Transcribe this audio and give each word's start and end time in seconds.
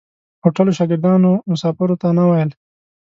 هوټلو 0.43 0.71
شاګردانو 0.77 1.31
مسافرو 1.51 1.99
ته 2.01 2.07
نه 2.17 2.23
ویل. 2.29 2.49